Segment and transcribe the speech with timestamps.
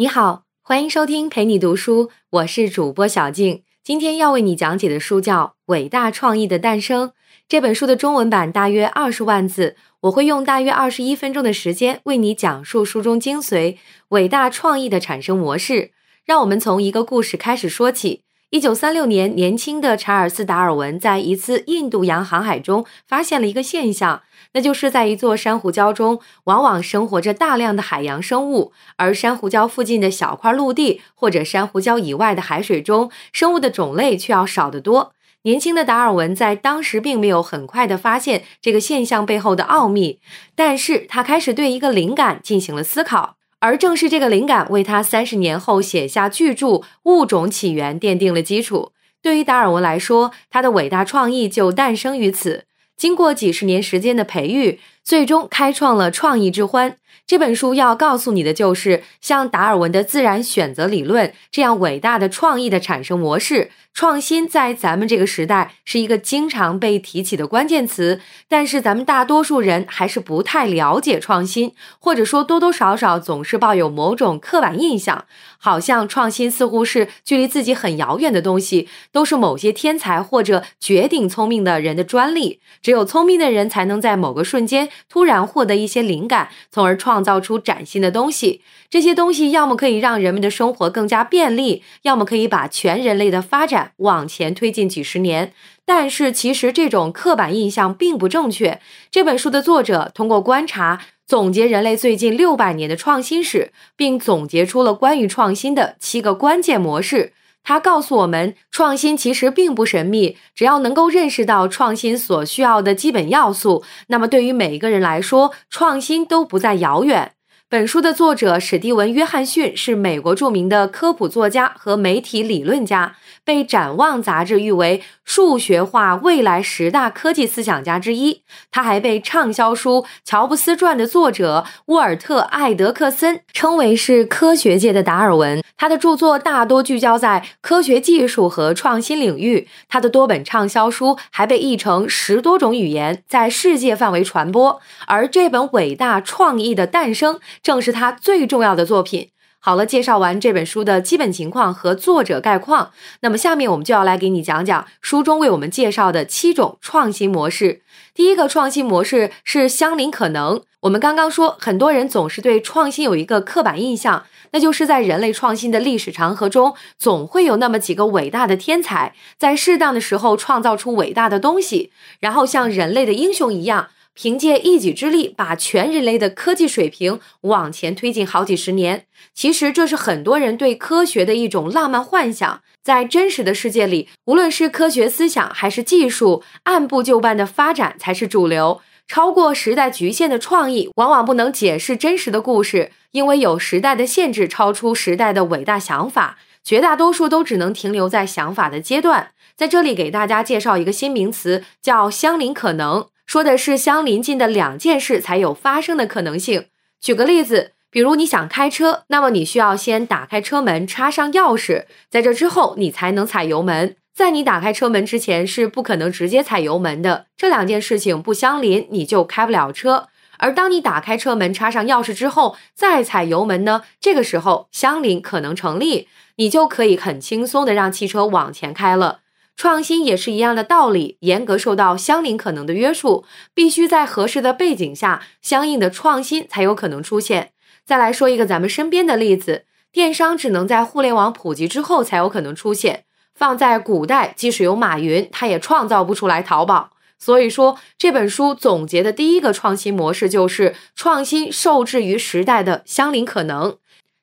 [0.00, 3.64] 你好，欢迎收听陪你读书，我是主播小静。
[3.84, 7.08] 今天要为你讲解的书叫《伟大创意的诞生》。
[7.46, 13.76] 这本书的中文版大约二十万字，我会用大约二十一分钟的时间为你讲述书中精髓——
[14.08, 15.90] 伟大创意的产生模式。
[16.24, 18.22] 让我们从一个故事开始说起。
[18.50, 24.22] 一九三六年，年轻的查尔斯·达尔文在一次印度洋航海中发现了一个现象，
[24.54, 35.12] 那就是在一座珊瑚礁中，往往生活着大量的海洋生物，而珊瑚礁附近的小块陆地或者珊瑚礁以外的海水中，生物的种类却要少得多。
[35.42, 40.18] 年轻的达尔文在当时并没有很快的发现这个现象背后的奥秘，
[40.56, 43.36] 但是他开始对一个灵感进行了思考。
[43.60, 46.66] 而正是这个灵感，为他三十年后写下巨著
[47.04, 48.92] 《物种起源》奠定了基础。
[49.22, 52.64] 对于达尔文来说，他的伟大创意就诞生于此。
[52.96, 56.96] 经过几十年时间的培育，最终开创了创意之欢。
[57.26, 63.70] 这本书要告诉你的就是，像达尔文的自然选择理论这样伟大的创意的产生模式。
[63.92, 75.26] 创新在咱们这个时代是一个经常被提起的关键词，但是咱们大多数人还是不太了解创新，或者说多多少少总是抱有某种刻板印象，
[75.58, 88.62] 好像创新似乎是距离自己很遥远的东西，都是某些天才或者绝顶聪明的人的专利，只有聪明的人才能在某个瞬间突然获得一些灵感，从而创造出崭新的东西。
[88.88, 95.52] 这些东西要么可以让人们的生活更加便利，要么可以把全人类的发展往前推进几十年。
[95.84, 98.80] 但是，其实这种刻板印象并不正确。
[99.10, 107.32] 这本书的作者通过观察，总结人类最近六百年的创新史，并总结出了关于创新的七个关键模式。
[107.62, 117.32] 他告诉我们，创新其实并不神秘，只要能够认识到创新所需要的基本要素，那么对于每一个人来说，创新都不再遥远。
[117.68, 123.14] 本书的作者史蒂文·约翰逊是美国著名的科普作家和媒体理论家，
[123.50, 128.44] 被《展望》杂志誉为数学化未来十大科技思想家之一。
[128.70, 135.60] 他还被畅销书《乔布斯传》的作者沃尔特·艾德克森称为是科学界的达尔文。
[135.76, 139.66] 他的著作大多聚焦在科学技术和创新领域。
[139.88, 144.80] 他的多本畅销书还被译成十多种语言，在世界范围传播。
[145.08, 149.30] 而这本伟大创意的诞生，正是他最重要的作品。
[149.62, 157.82] 好了，介绍完这本书的基本情况和作者概况，那么下面我们就要来给你讲讲书中为我们介绍的七种创新模式。
[158.14, 160.62] 第一个创新模式是相邻可能。
[160.80, 179.06] 我们刚刚说，很多人总是对创新有一个刻板印象，那就是在人类创新的历史长河中，总会有那么几个伟大的天才，在适当的时候创造出伟大的东西，然后像人类的英雄一样，凭借一己之力把全人类的科技水平往前推进好几十年。
[179.34, 188.80] 其实这是很多人对科学的一种浪漫幻想，在真实的世界里，无论是科学思想还是技术，按部就班的发展才是主流。
[189.06, 199.32] 超过时代局限的创意，往往不能解释真实的故事，因为有时代的限制，超出时代的伟大想法，绝大多数都只能停留在想法的阶段。
[199.56, 206.66] 在这里给大家介绍一个新名词，叫相邻可能，说的是相邻近的两件事才有发生的可能性。
[207.00, 213.94] 举个例子，比如你想开车，那么你需要先打开车门，插上钥匙，在这之后你才能踩油门。
[214.12, 220.08] 在你打开车门之前是不可能直接踩油门的，这两件事情不相邻，你就开不了车。
[220.38, 223.84] 而当你打开车门、插上钥匙之后再踩油门呢？
[224.00, 229.19] 这个时候相邻可能成立，你就可以很轻松的让汽车往前开了。
[229.60, 237.50] 创新也是一样的道理，严格受到相邻可能的约束，必须在合适的背景下，相应的创新才有可能出现。
[237.84, 243.04] 再来说一个咱们身边的例子，电商只能在互联网普及之后才有可能出现。
[243.34, 246.92] 放在古代，即使有马云，他也创造不出来淘宝。
[247.18, 253.76] 所以说，这本书总结的第一个创新模式就是创新受制于时代的相邻可能。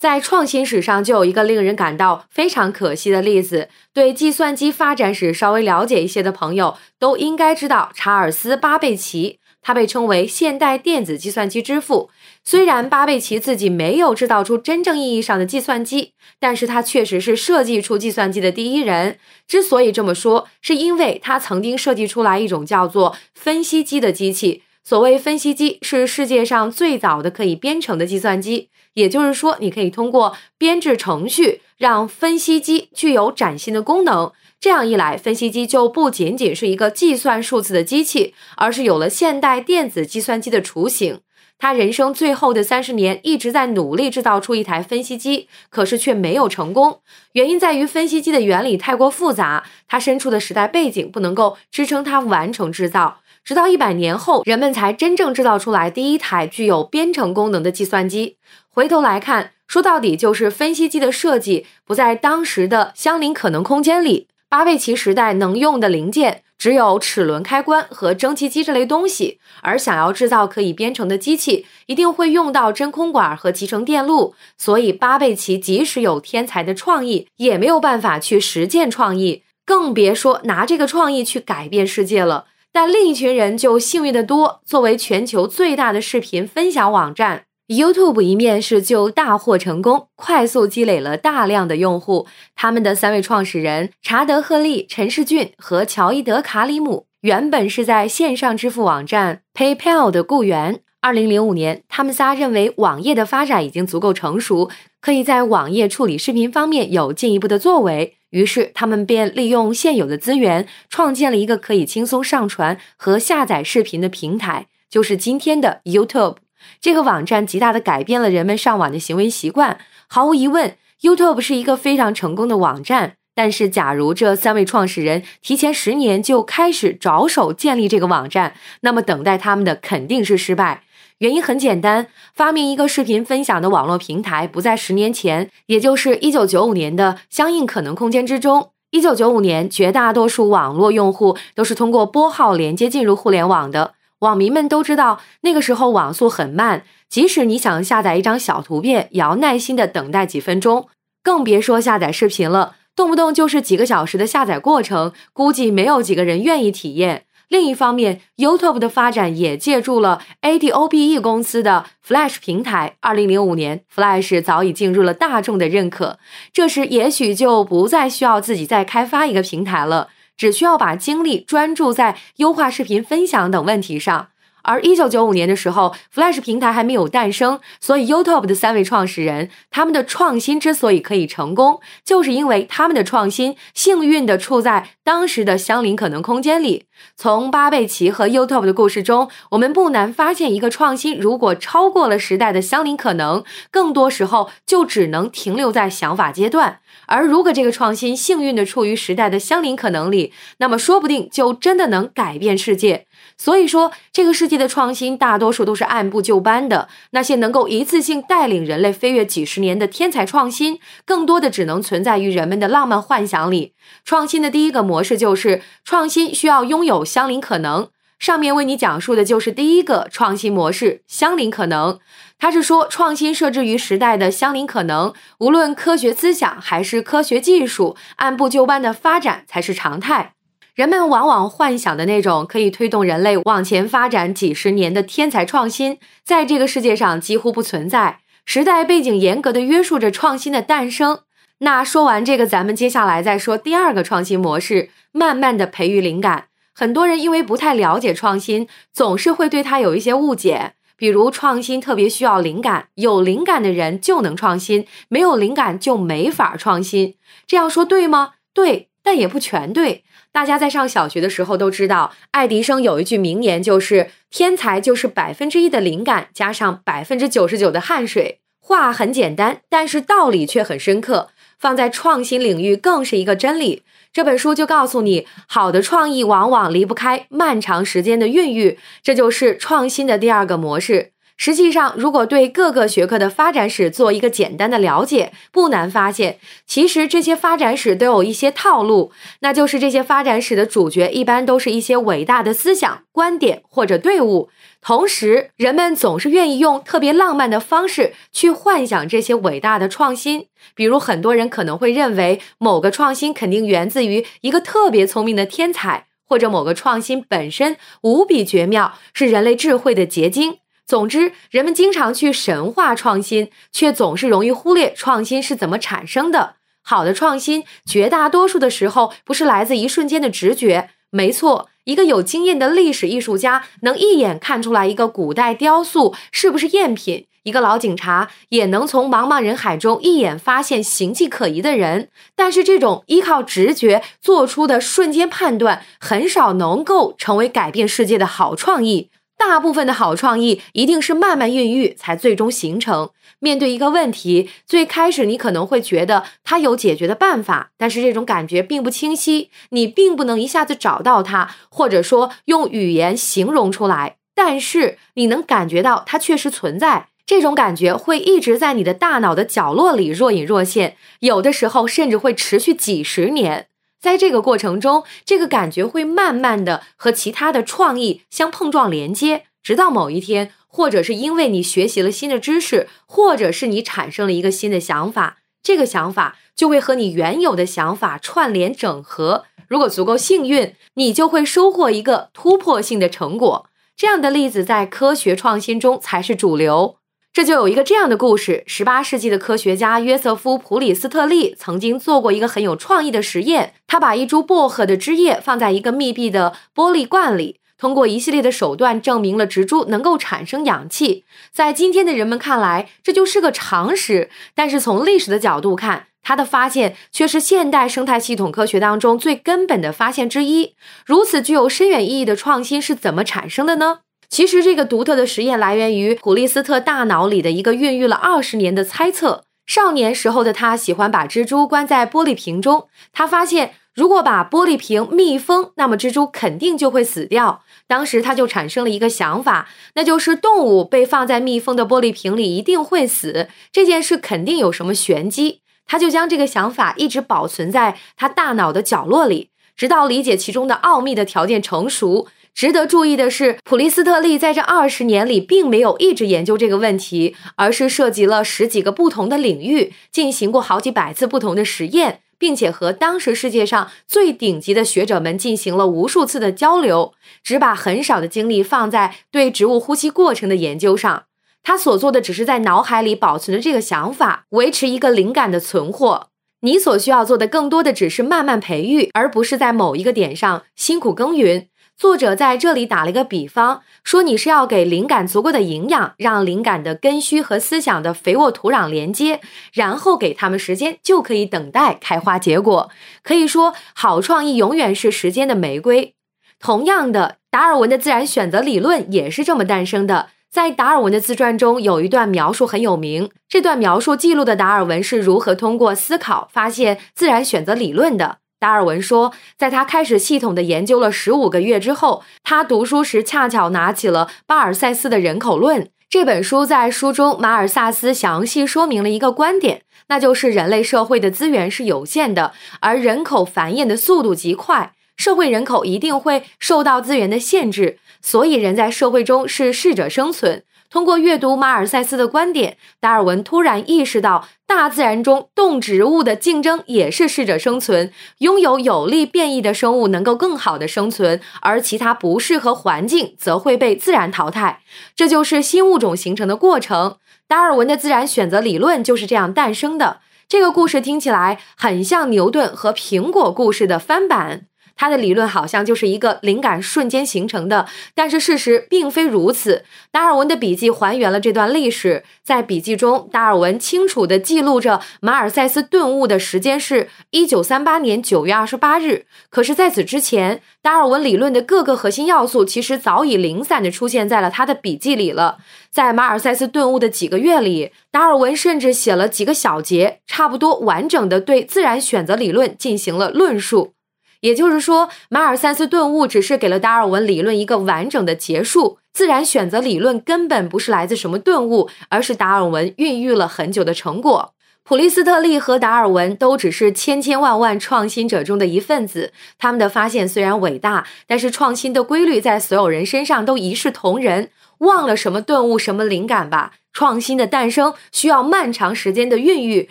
[0.00, 3.68] 在创新史上，就有一个令人感到非常可惜的例子。
[3.92, 9.38] 对计算机发展史稍微了解一些的朋友，都应该知道查尔斯·巴贝奇。
[9.60, 12.08] 他被称为现代电子计算机之父。
[12.42, 19.18] 虽然巴贝奇自己没有制造出真正意义上的计算机，但是他确实是设计出计算机的第一人。
[19.46, 24.62] 之所以这么说，是因为他曾经设计出来一种叫做分析机的机器。
[24.82, 28.70] 所谓分析机，是世界上最早的可以编程的计算机。
[28.94, 34.32] 也就是说，你可以通过编制程序，让分析机具有崭新的功能。
[34.58, 41.20] 这样一来，分析机就不仅仅是一个计算数字的机器，而是有了现代电子计算机的雏形。
[41.56, 47.00] 他人生最后的三十年一直在努力制造出一台分析机，可是却没有成功。
[47.32, 53.19] 原因在于分析机的原理太过复杂，他身处的时代背景不能够支撑他完成制造。
[53.44, 58.36] 直到一百年后，人们才真正制造出来第一台具有编程功能的计算机。
[58.68, 64.28] 回头来看，说到底就是分析机的设计不在当时的相邻可能空间里。
[64.48, 74.34] 巴贝奇时代能用的零件只有齿轮开关和蒸汽机这类东西，而想要制造可以编程的机器，一定会用到真空管和集成电路。
[74.58, 82.46] 所以，巴贝奇即使有天才的创意，也没有办法去实践创意，更别说拿这个创意去改变世界了。
[82.72, 87.44] 但另一群人就幸运的多，作为全球最大的视频分享网站。
[87.66, 92.26] YouTube 一面是就大获成功，快速积累了大量的用户。
[92.56, 100.80] 他们的三位创始人查德·赫利、陈世俊和乔伊德·卡里姆原本是在线上支付网站 PayPal 的雇员。
[101.02, 104.70] 二零零五年，他们仨认为网页的发展已经足够成熟，
[105.00, 108.16] 可以在网页处理视频方面有进一步的作为。
[108.28, 116.36] 于是，他们便利用现有的资源，创建了一个可以轻松上传和下载视频的平台，就是今天的 YouTube。
[116.78, 119.78] 这个网站极大的改变了人们上网的行为习惯。
[120.06, 123.14] 毫无疑问，YouTube 是一个非常成功的网站。
[123.34, 128.52] 但是，假如这三位创始人提前十年就开始着手建立这个网站，
[128.82, 130.82] 那么等待他们的肯定是失败。
[131.20, 138.70] 原因很简单，发明一个视频分享的网络平台不在十年前，也就是一九九五年的相应可能空间之中。
[138.90, 143.92] 一九九五年，绝大多数网络用户都是通过拨号连接进入互联网的。
[144.20, 150.88] 网民们都知道，那个时候网速很慢，即使你想下载一张小图片，也要耐心的等待几分钟，
[151.22, 157.24] 更别说下载视频了，动不动就是几个小时的下载过程，估计没有几个人愿意体验。
[157.50, 162.94] 另一方面，YouTube 的发展也借助了 Adobe 公司的 Flash 平台。
[163.00, 166.20] 二零零五年，Flash 早已进入了大众的认可，
[166.52, 170.10] 这时也许就不再需要自己再开发一个平台了。
[170.36, 174.28] 只需要把精力专注在优化视频分享等问题上。
[174.62, 186.84] 而一九九五年的时候，Flash 平台还没有诞生，所以 YouTube 的三位创始人，他们的创新之所以可以成功，就是因为他们的创新幸运的处在当时的相邻可能空间里。
[187.16, 203.06] 从巴贝奇和 YouTube 的故事中，我们不难发现，一个创新如果超过了时代的相邻可能，更多时候就只能停留在想法阶段；而如果这个创新幸运的处于时代的相邻可能里，那么说不定就真的能改变世界。
[203.36, 206.88] 所以说，这个世界的创新大多数都是按部就班的。
[207.10, 213.74] 那些能够一次性带领人类飞跃几十年的天才创新，更多的只能存在于人们的浪漫幻想里。
[214.04, 217.88] 创新的第一个模式就是，创新需要拥有相邻可能。
[218.18, 221.98] 上面为你讲述的就是第一个创新模式——相邻可能。
[222.38, 230.34] 它是说，创新设置于时代的相邻可能，无论科学思想还是科学技术，按部就班的发展才是常态。
[230.80, 238.20] 人们往往幻想的那种可以推动人类往前发展几十年的天才创新，在这个世界上几乎不存在。
[238.46, 241.18] 时代背景严格的约束着创新的诞生。
[241.58, 246.46] 那说完这个，咱们接下来再说第二个创新模式：慢慢的培育灵感。
[246.72, 257.16] 很多人因为不太了解创新，总是会对它有一些误解，比如创新特别需要灵感，有灵感的人就能创新，没有灵感就没法创新。
[257.46, 258.30] 这样说对吗？
[258.54, 260.04] 对，但也不全对。
[260.32, 268.38] 大家在上小学的时候都知道，爱迪生有一句名言，就是“天才就是百分之一的灵感加上百分之九十九的汗水”。
[268.62, 273.82] 话很简单，但是道理却很深刻，放在创新领域更是一个真理。
[274.12, 281.12] 这本书就告诉你，好的创意往往离不开漫长时间的孕育，这就是创新的第二个模式。
[281.42, 294.50] 实际上，如果对各个学科的发展史做一个简单的了解，不难发现，其实这些发展史都有一些套路，那就是这些发展史的主角一般都是一些伟大的思想、观点或者队伍。
[294.82, 300.44] 同时，人们总是愿意用特别浪漫的方式去幻想这些伟大的创新。
[300.74, 310.58] 比如，很多人可能会认为某个创新肯定源自于一个特别聪明的天才，或者某个创新本身无比绝妙，是人类智慧的结晶。
[310.90, 316.56] 总之，人们经常去神话创新，却总是容易忽略创新是怎么产生的。
[316.82, 320.90] 好的创新，绝大多数的时候不是来自一瞬间的直觉。
[321.10, 332.08] 没错，一个有经验的历史艺术家能一眼看出来一个古代雕塑是不是赝品，一个老警察也能从茫茫人海中一眼发现形迹可疑的人。
[332.34, 339.09] 但是，这种依靠直觉做出的瞬间判断，很少能够成为改变世界的好创意。
[339.40, 343.08] 大部分的好创意一定是慢慢孕育才最终形成。
[343.38, 354.16] 面对一个问题，最开始你可能会觉得它有解决的办法，但是这种感觉并不清晰，你并不能一下子找到它，或者说用语言形容出来。
[354.34, 363.68] 但是你能感觉到它确实存在，这种感觉会一直在你的大脑的角落里若隐若现，有的时候甚至会持续几十年。
[364.00, 379.44] 在这个过程中，这个感觉会慢慢的和其他的创意相碰撞连接，直到某一天，或者是因为你学习了新的知识，或者是你产生了一个新的想法，这个想法就会和你原有的想法串联整合。
[379.68, 383.66] 如果足够幸运，你就会收获一个突破性的成果。
[383.94, 386.99] 这样的例子在科学创新中才是主流。
[387.32, 393.74] 这就有一个这样的故事：十八世纪的科学家约瑟夫·普里斯特利曾经做过一个很有创意的实验。
[393.86, 401.24] 他把一株薄荷的枝叶放在一个密闭的玻璃罐里，通过一系列的手段证明了植株能够产生氧气。
[401.52, 410.74] 在今天的人们看来，这就是个常识，但是从历史的角度看，他的发现却是现代生态系统科学当中最根本的发现之一。
[411.06, 414.00] 如此具有深远意义的创新是怎么产生的呢？
[414.30, 419.42] 其实，这个独特的实验来源于普利斯特大脑里的一个孕育了二十年的猜测。
[419.66, 427.64] 少年时候的他喜欢把蜘蛛关在玻璃瓶中，他发现如果把玻璃瓶密封，那么蜘蛛肯定就会死掉。
[427.88, 435.62] 当时他就产生了一个想法，那就是动物被放在密封的玻璃瓶里一定会死，这件事肯定有什么玄机。
[435.86, 442.28] 他就将这个想法一直保存在他大脑的角落里，直到理解其中的奥秘的条件成熟。
[442.54, 461.24] 值得注意的是，普利斯特利在这二十年里并没有一直研究这个问题，而是涉及了十几个不同的领域，进行过好几百次不同的实验，并且和当时世界上最顶级的学者们进行了无数次的交流，只把很少的精力放在对植物呼吸过程的研究上。
[461.62, 466.28] 他所做的只是在脑海里保存着这个想法，维持一个灵感的存货。
[466.62, 471.68] 你所需要做的更多的只是慢慢培育，而不是在某一个点上辛苦耕耘。
[472.00, 479.42] 作者在这里打了一个比方，说你是要给灵感足够的营养，让灵感的根须和思想的肥沃土壤连接，
[479.74, 482.88] 然后给他们时间，就可以等待开花结果。
[483.22, 486.14] 可以说，好创意永远是时间的玫瑰。
[486.58, 490.30] 同样的，达尔文的自然选择理论也是这么诞生的。
[490.50, 498.38] 在达尔文的自传中，有一段描述很有名，这段描述记录的达尔文是如何通过思考发现自然选择理论的。
[498.60, 506.66] 达尔文说，在他开始系统的研究了十五个月之后，他读书时恰巧拿起了巴尔塞斯的《人口论》这本书。
[506.66, 520.62] 在书中，马尔萨斯详细说明了一个观点，那就是人类社会的资源是有限的，而人口繁衍的速度极快，社会人口一定会受到资源的限制，所以人在社会中是适者生存。
[520.90, 534.80] 通过阅读马尔塞斯的观点，达尔文突然意识到，大自然中动植物的竞争也是适者生存，拥有有力变异的生物能够更好的生存，而其他不适合环境则会被自然淘汰。
[535.14, 537.16] 这就是新物种形成的过程。
[537.46, 540.20] 达尔文的自然选择理论就是这样诞生的。
[540.48, 544.69] 这个故事听起来很像牛顿和苹果故事的翻版。
[545.00, 549.82] 他的理论好像就是一个灵感瞬间形成的，但是事实并非如此。
[550.10, 559.24] 达尔文的笔记还原了这段历史，在笔记中，达尔文清楚地记录着马尔塞斯顿悟的时间是一九三八年九月二十八日。
[559.48, 565.56] 可是，在此之前，达尔文理论的各个核心要素其实早已零散地出现在了他的笔记里了。
[565.90, 573.94] 在马尔塞斯顿悟的几个月里，达尔文甚至写了几个小节，差不多完整的对自然选择理论进行了论述。
[574.40, 578.98] 也就是说，马尔塞斯顿悟只是给了达尔文理论一个完整的结束。
[579.12, 584.54] 自然选择理论根本不是来自什么顿悟，而是达尔文孕育了很久的成果。
[584.82, 589.32] 普利斯特利和达尔文都只是千千万万创新者中的一份子。
[589.58, 594.50] 他们的发现虽然伟大，但是创新的规律在所有人身上都一视同仁。
[594.78, 596.72] 忘了什么顿悟，什么灵感吧。
[596.92, 599.88] 创新的诞生需要漫长时间的孕育，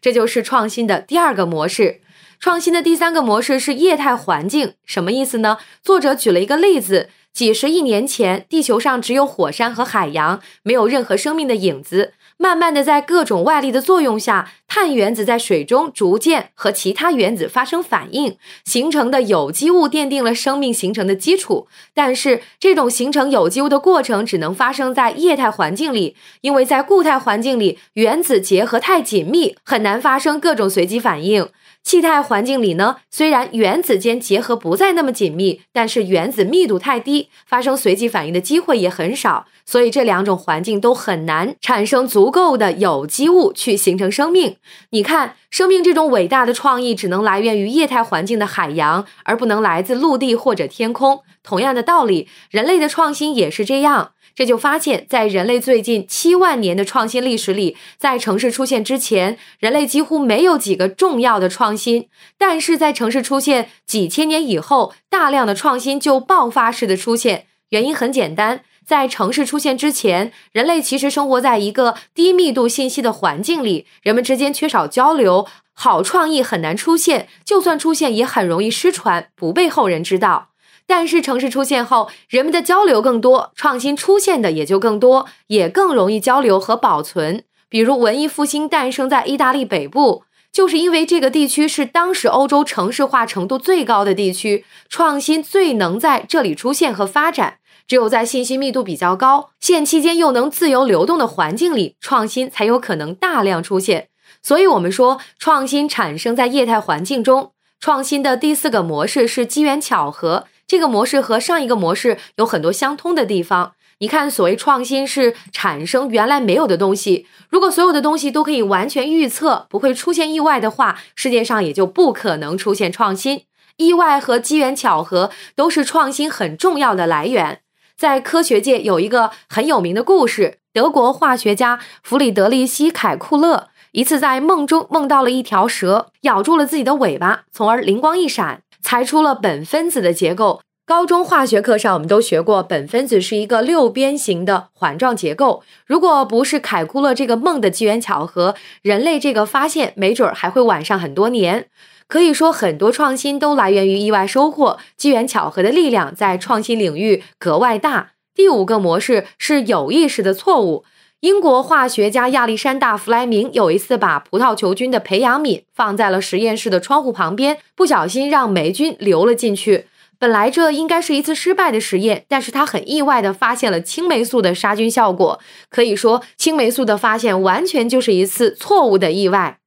[0.00, 2.00] 这就是创新的第二个模式。
[2.40, 5.58] 创新的第三个模式是液态环境，什么意思呢？
[5.82, 12.14] 作者举了一个例子：几十亿年前，地球上只有火山和海洋，没有任何生命的影子。
[12.38, 21.68] 慢慢的，在各种外力的作用下，碳原子在水中逐渐和其他原子发生反应，形成的有机物奠定了生命形成的基础。
[21.92, 31.46] 但是，这种形成有机物的过程只能发生在液态环境里，因为在固态环境里，原子结合太紧密，很难发生各种随机反应。
[31.82, 44.56] 气态环境里呢，虽然原子间结合不再那么紧密，但是原子密度太低，发生随机反应的机会也很少，所以这两种环境都很难产生足够的有机物去形成生命。
[44.90, 51.20] 你看，生命这种伟大的创意只能来源于液态环境的海洋，而不能来自陆地或者天空。
[51.42, 54.12] 同样的道理，人类的创新也是这样。
[54.34, 62.04] 这就发现，在人类最近七万年的创新历史里，在城市出现之前，人类几乎没有几个重要的创新；
[62.38, 67.46] 但是在城市出现几千年以后，大量的创新就爆发式的出现。
[67.70, 80.49] 原因很简单，在城市出现之前，人类其实生活在一个低密度信息的环境里，人们之间缺少交流，好创意很难出现，就算出现，也很容易失传，不被后人知道。
[80.90, 87.44] 但是城市出现后，人们的交流更多，创新出现的也就更多，也更容易交流和保存。
[87.68, 97.58] 比如文艺复兴诞生在意大利北部，就是因为这个地区是当时欧洲城市化程度最高的地区，创新最能在这里出现和发展。
[97.86, 104.08] 只有在信息密度比较高、线期间又能自由流动的环境里，创新才有可能大量出现。
[104.42, 107.52] 所以，我们说创新产生在液态环境中。
[107.78, 110.46] 创新的第四个模式是机缘巧合。
[110.70, 113.72] 这个模式和上一个模式有很多相通的地方。
[113.98, 117.26] 你看，所谓创新是产生原来没有的东西。
[117.48, 123.42] 如果所有的东西都可以完全预测，不会出现意外的话，世界上也就不可能出现创新。
[123.78, 127.62] 意外和机缘巧合都是创新很重要的来源。
[127.96, 138.62] 在科学界有一个很有名的故事：德国化学家弗里德里希·凯库勒一次在梦中梦到了一条蛇咬住了自己的尾巴，从而灵光一闪。
[138.82, 140.60] 才出了苯分子的结构。
[140.86, 145.62] 高中化学课上我们都学过，苯分子是一个六边形的环状结构。
[145.86, 151.66] 如果不是凯库勒这个梦的机缘巧合，人类这个发现没准还会晚上很多年。
[152.08, 158.10] 可以说，很多创新都来源于意外收获，机缘巧合的力量在创新领域格外大。
[158.34, 160.84] 第五个模式是有意识的错误。
[161.20, 169.84] 英国化学家亚历山大·弗莱明有一次把葡萄球菌的培养皿放在了实验室的窗户旁边，不小心让霉菌流了进去。
[170.18, 175.38] 本来这应该是一次失败的实验，但是他很意外地发现了青霉素的杀菌效果。
[175.68, 179.58] 可以说，青霉素的发现完全就是一次错误的意外。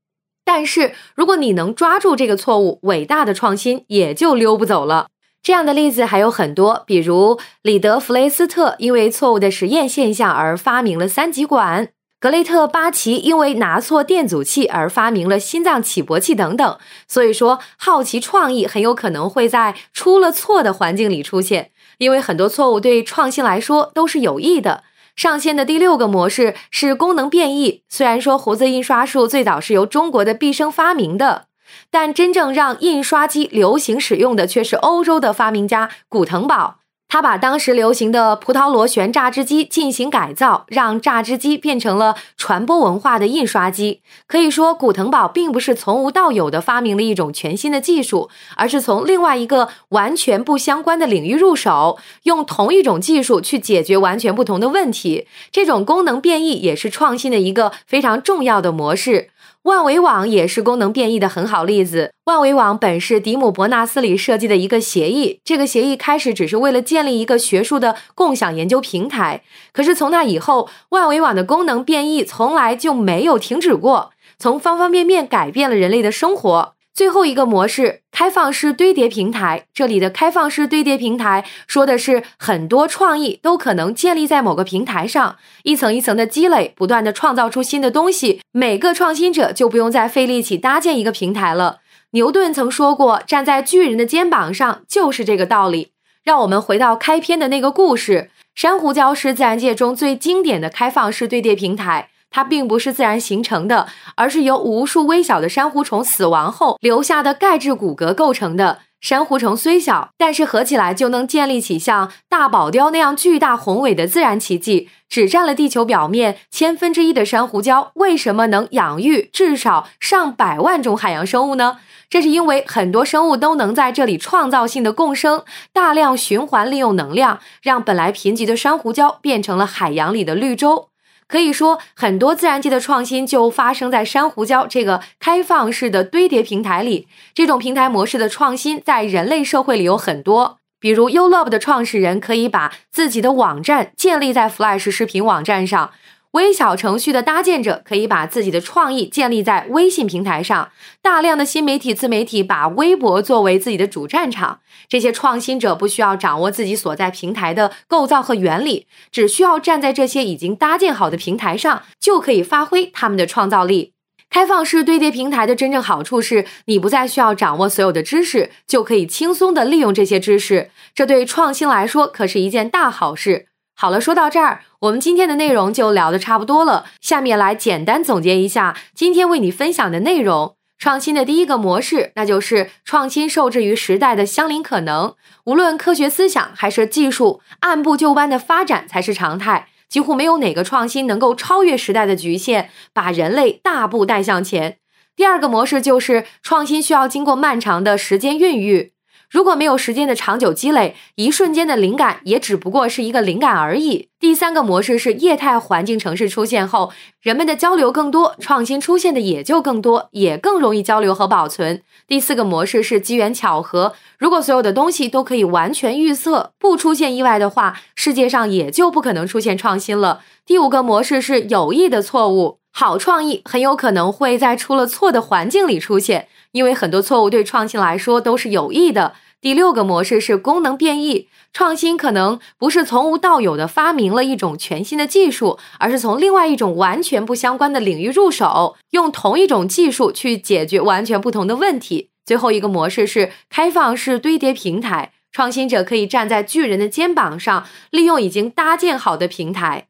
[0.43, 5.09] 但是，如果你能抓住这个错误，伟大的创新也就溜不走了。
[5.43, 16.77] 这样的例子还有很多，比如里德弗雷斯特因为错误的实验现象而发明了三极管，格雷特巴奇因为拿错电阻器而发明了心脏起搏器等等。
[17.09, 24.85] 所以说，好奇创意很有可能会在出了错的环境里出现，因为很多错误对创新来说都是有益的。
[25.17, 31.47] 上线的第六个模式是功能变异，虽然说胡子印刷术最早是由中国的毕生发明的。
[31.89, 36.77] 但真正让印刷机流行使用的却是欧洲的发明家古腾堡。
[37.09, 44.01] 他把当时流行的葡萄螺旋榨汁机进行改造，让榨汁机变成了传播文化的印刷机。
[44.25, 55.27] 可以说，古腾堡并不是从无到有的发明了一种全新的技术，而是从另外一个完全不相关的领域入手，用同一种技术去解决完全不同的问题。
[55.51, 59.29] 这种功能变异也是创新的一个非常重要的模式。
[59.63, 62.11] 万维网也是功能变异的很好例子。
[62.25, 69.41] 万维网本是迪姆·伯纳斯里设计的一个协议，这个协议开始只是为了建立一个学术的共享研究平台。
[69.71, 76.72] 可是从那以后，万维网的功能变异从来就没有停止过，从方方面面改变了人类的生活。
[76.93, 79.65] 最后一个模式，开放式堆叠平台。
[79.73, 88.41] 这里的开放式堆叠平台，说的是很多创意都可能建立在某个平台上，一层一层的积累，不断的创造出新的东西。
[88.51, 91.79] 每个创新者就不用再费力气搭建一个平台了。
[92.11, 95.93] 牛顿曾说过：“站在巨人的肩膀上”，就是这个道理。
[96.23, 102.09] 让我们回到开篇的那个故事，珊瑚礁是自然界中最经典的开放式堆叠平台。
[102.33, 108.79] 它并不是自然形成的，而是由无数微小的珊瑚虫死亡后留下的钙质骨骼构成的。
[108.99, 114.89] 珊瑚虫虽小，但是合起来就能建立起像大宝雕那样巨大宏伟的自然奇迹。
[115.09, 121.77] 只占了地球表面千分之一的珊瑚礁，为什么能养育至少上百万种海洋生物呢？
[122.09, 125.43] 这是因为很多生物都能在这里创造性的共生，
[125.73, 130.92] 大量循环利用能量，让本来贫瘠的珊瑚礁变成了海洋里的绿洲。
[131.27, 137.07] 可以说，很多自然界的创新就发生在珊瑚礁这个开放式的堆叠平台里。
[137.33, 145.91] 这种平台模式的创新在人类社会里有很多，比如 YouLove 的创始人可以把自己的网站建立在 Flash 视频网站上。
[146.33, 154.59] 微小程序的搭建者可以把自己的创意建立在微信平台上，大量的新媒体自媒体把微博作为自己的主战场。
[154.89, 163.93] 这些创新者不需要掌握自己所在平台的构造和原理，只需要站在这些已经搭建好的平台上，就可以发挥他们的创造力。
[164.31, 170.71] 开放式堆叠平台的真正好处是，你不再需要掌握所有的知识，就可以轻松的利用这些知识。
[170.95, 173.49] 这对创新来说可是一件大好事。
[173.75, 176.85] 好了，说到这儿，我们今天的内容就聊得差不多了。
[177.01, 180.55] 下面来简单总结一下今天为你分享的内容。
[180.77, 185.15] 创新的第一个模式，那就是创新受制于时代的相邻可能。
[185.45, 189.67] 无论科学思想还是技术，按部就班的发展才是常态。
[189.89, 194.77] 几乎没有哪个创新能够超越时代的局限，把人类大步带向前。
[195.15, 198.93] 第二个模式就是创新需要经过漫长的时间孕育。
[199.33, 204.09] 如果没有时间的长久积累，一瞬间的灵感也只不过是一个灵感而已。
[204.19, 211.81] 第三个模式是业态环境城市出现后，人们的交流更多，创新出现的也就更多，也更容易交流和保存。
[212.05, 220.21] 第四个模式是机缘巧合，如果所有的东西都可以完全预测，不出现意外的话，世界上也就不可能出现创新了。
[220.45, 229.13] 第五个模式是有意的错误，好创意很有可能会在出了错的环境里出现，因为很多错误对创新来说都是有益的。
[229.41, 242.09] 第六个模式是功能变异创新，可能不是从无到有的发明了一种全新的技术，而是从另外一种完全不相关的领域入手，用同一种技术去解决完全不同的问题。
[242.25, 249.87] 最后一个模式是开放式堆叠平台，创新者可以站在巨人的肩膀上，利用已经搭建好的平台。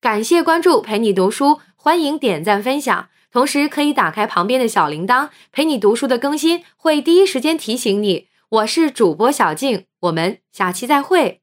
[0.00, 8.28] 感谢关注，陪你读书，欢迎点赞分享，同时可以打开旁边的小铃铛，陪你读书的更新会第一时间提醒你。
[8.48, 11.42] 我是主播小静，我们下期再会。